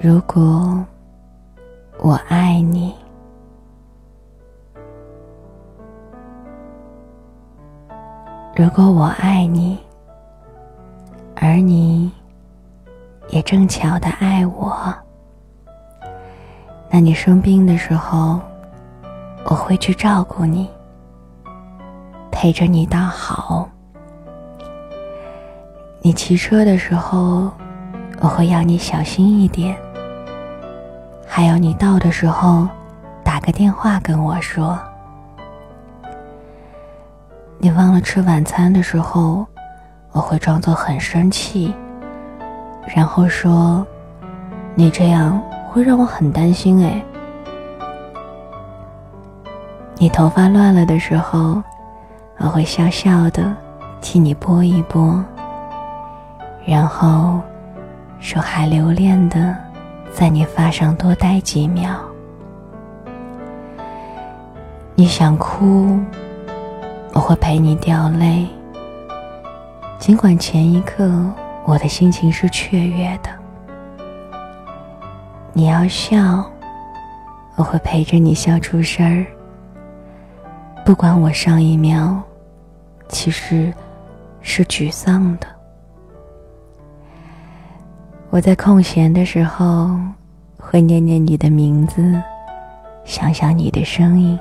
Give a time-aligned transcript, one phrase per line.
[0.00, 0.86] 如果
[1.98, 2.94] 我爱你，
[8.54, 9.76] 如果我爱你，
[11.34, 12.12] 而你
[13.30, 14.94] 也正巧的爱我，
[16.88, 18.38] 那你生病的时候，
[19.46, 20.70] 我会去照顾你，
[22.30, 23.68] 陪着你到好。
[26.02, 27.50] 你骑车的时候，
[28.20, 29.76] 我会要你小心一点。
[31.28, 32.66] 还有你到的时候，
[33.22, 34.76] 打个电话跟我说。
[37.58, 39.46] 你忘了吃晚餐的时候，
[40.10, 41.72] 我会装作很生气，
[42.94, 43.86] 然后说
[44.74, 47.00] ：“你这样会让我很担心。”哎，
[49.96, 51.62] 你头发乱了的时候，
[52.38, 53.54] 我会笑笑的
[54.00, 55.22] 替你拨一拨。
[56.64, 57.40] 然后，
[58.18, 59.56] 手还留恋的
[60.12, 61.98] 在你发上多待几秒。
[64.94, 65.98] 你想哭，
[67.12, 68.46] 我会陪你掉泪。
[69.98, 71.10] 尽管前一刻
[71.64, 73.30] 我的心情是雀跃的。
[75.52, 76.44] 你要笑，
[77.56, 79.26] 我会陪着你笑出声儿。
[80.84, 82.20] 不管我上一秒
[83.08, 83.72] 其实
[84.40, 85.46] 是沮丧的。
[88.30, 89.90] 我在空闲的时候，
[90.58, 92.22] 会念念你的名字，
[93.02, 94.38] 想想你的声音。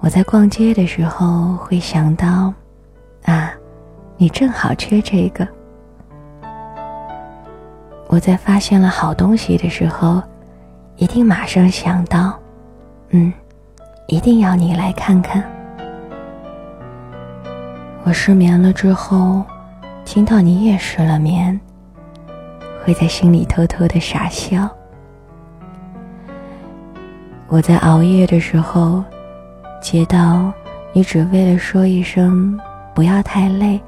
[0.00, 2.52] 我在逛街的时候，会想到，
[3.24, 3.52] 啊，
[4.16, 5.46] 你正好缺这个。
[8.08, 10.20] 我在发现了好东西的时候，
[10.96, 12.36] 一定马上想到，
[13.10, 13.32] 嗯，
[14.08, 15.40] 一定要你来看看。
[18.02, 19.44] 我失眠了之后，
[20.04, 21.58] 听到你也失了眠。
[22.86, 24.70] 会在心里偷偷的傻笑。
[27.48, 29.02] 我在熬夜的时候，
[29.82, 30.52] 接到
[30.92, 32.56] 你只为了说一声
[32.94, 33.80] “不要太累，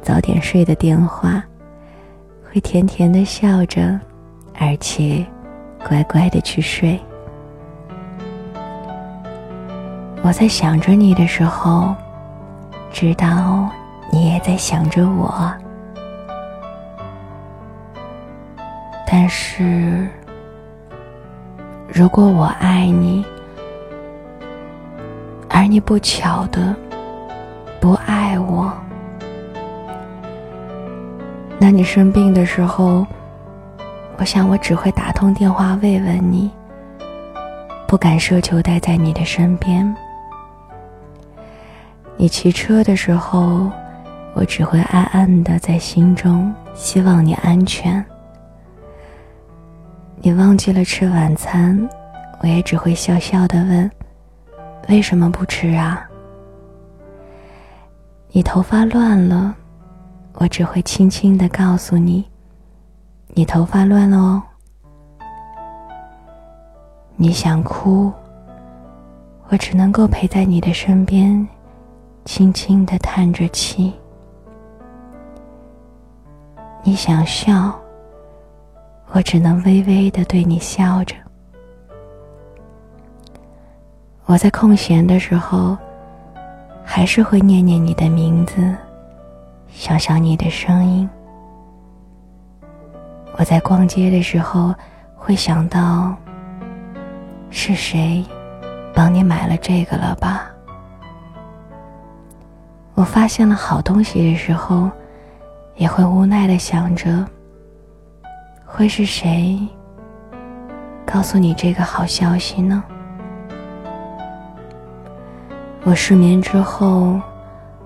[0.00, 1.42] 早点睡”的电话，
[2.48, 3.98] 会甜甜的笑着，
[4.54, 5.26] 而且
[5.84, 6.96] 乖乖的去睡。
[10.22, 11.92] 我在想着你的时候，
[12.92, 13.68] 知道
[14.12, 15.52] 你也在想着我。
[19.18, 20.06] 但是，
[21.88, 23.24] 如果我爱你，
[25.48, 26.76] 而你不巧的
[27.80, 28.70] 不爱我，
[31.58, 33.06] 那你生病的时候，
[34.18, 36.50] 我想我只会打通电话慰问你，
[37.88, 39.96] 不敢奢求待在你的身边。
[42.18, 43.70] 你骑车的时候，
[44.34, 48.04] 我只会暗暗的在心中希望你安全。
[50.18, 51.88] 你忘记了吃晚餐，
[52.40, 53.90] 我也只会笑笑的问
[54.88, 56.04] ：“为什么不吃啊？”
[58.32, 59.54] 你头发乱了，
[60.34, 62.24] 我只会轻轻的告诉你
[63.34, 64.42] ：“你头发乱了哦。”
[67.14, 68.12] 你想哭，
[69.48, 71.46] 我只能够陪在你的身边，
[72.24, 73.92] 轻轻的叹着气。
[76.82, 77.78] 你想笑。
[79.12, 81.14] 我只能微微的对你笑着。
[84.26, 85.76] 我在空闲的时候，
[86.84, 88.74] 还是会念念你的名字，
[89.68, 91.08] 想想你的声音。
[93.38, 94.74] 我在逛街的时候，
[95.14, 96.14] 会想到
[97.50, 98.24] 是谁
[98.92, 100.50] 帮你买了这个了吧？
[102.94, 104.90] 我发现了好东西的时候，
[105.76, 107.24] 也会无奈的想着。
[108.76, 109.58] 会是谁
[111.06, 112.84] 告诉你这个好消息呢？
[115.82, 117.18] 我失眠之后，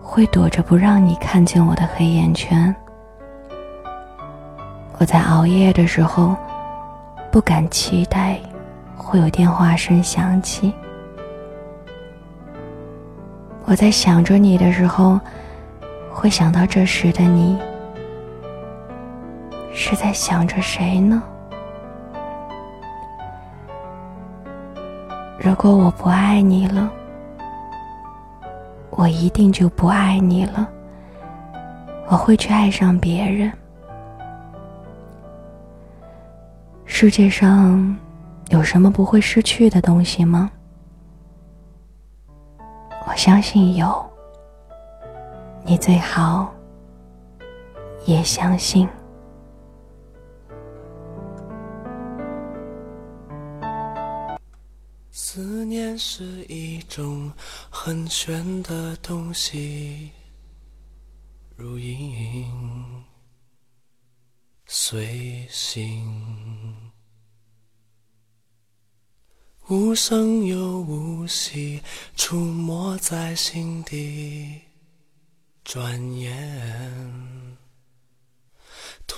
[0.00, 2.72] 会躲着不让你看见我的黑眼圈。
[4.98, 6.36] 我在熬夜的时候，
[7.32, 8.38] 不敢期待
[8.96, 10.72] 会有电话声响起。
[13.64, 15.18] 我在想着你的时候，
[16.12, 17.58] 会想到这时的你。
[19.78, 21.22] 是在想着谁呢？
[25.38, 26.90] 如果我不爱你了，
[28.88, 30.66] 我一定就不爱你了。
[32.08, 33.52] 我会去爱上别人。
[36.86, 37.94] 世界上
[38.48, 40.50] 有什么不会失去的东西吗？
[43.06, 44.04] 我相信有。
[45.64, 46.50] 你最好
[48.06, 48.88] 也相信。
[55.98, 57.32] 是一种
[57.70, 60.10] 很玄的东西，
[61.56, 63.04] 如影
[64.66, 66.92] 随形，
[69.68, 71.80] 无声又无息，
[72.14, 74.60] 出没在心底，
[75.64, 76.85] 转眼。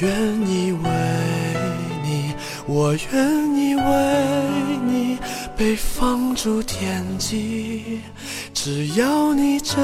[0.00, 0.10] 愿
[0.48, 0.90] 意为
[2.04, 2.32] 你，
[2.66, 3.82] 我愿意为
[4.86, 5.18] 你
[5.56, 8.00] 被放逐天际。
[8.54, 9.76] 只要你真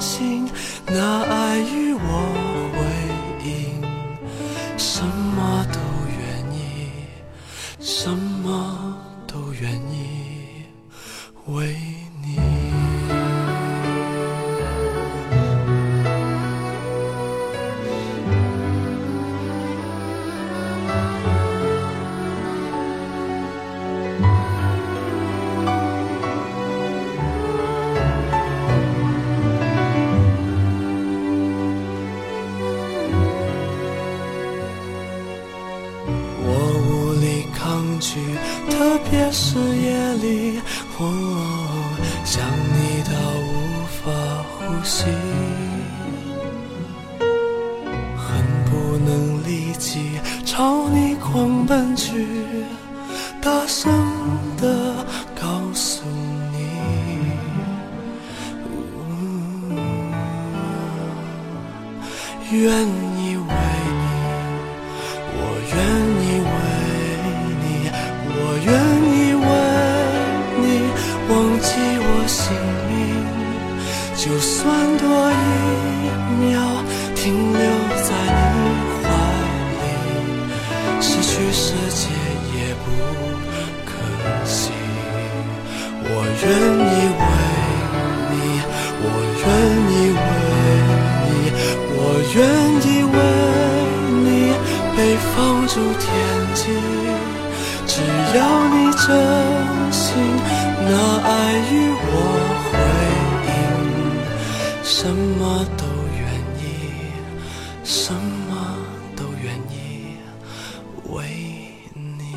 [0.00, 0.48] 心
[0.86, 2.78] 拿爱与我回
[3.48, 3.82] 应，
[4.78, 5.80] 什么都
[6.20, 6.20] 愿
[6.54, 6.90] 意，
[7.80, 8.96] 什么
[9.26, 10.62] 都愿意
[11.46, 11.74] 为
[49.84, 52.26] 能立即朝你狂奔去，
[53.42, 53.92] 大声
[54.56, 55.04] 的
[55.38, 56.02] 告诉
[56.52, 56.56] 你，
[62.50, 64.04] 愿意为你。
[65.36, 65.38] 我
[65.74, 65.76] 愿
[66.24, 66.56] 意为
[67.60, 67.64] 你，
[68.30, 68.68] 我愿
[69.12, 69.46] 意为
[70.62, 70.64] 你
[71.28, 71.68] 忘记
[72.00, 72.42] 我姓
[72.88, 72.92] 名，
[74.16, 74.52] 就算
[74.96, 75.04] 多
[98.34, 99.06] 要你真
[99.92, 100.02] 心
[100.90, 100.92] 拿
[101.22, 101.30] 爱
[101.70, 101.72] 与
[102.06, 102.12] 我
[102.64, 102.72] 回
[103.46, 103.54] 应，
[104.82, 105.86] 什么都
[106.18, 106.20] 愿
[106.58, 106.62] 意，
[107.84, 108.50] 什么
[109.14, 110.18] 都愿意
[111.10, 111.14] 为
[111.94, 112.34] 你。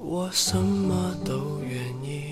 [0.00, 2.23] 我什么都愿意。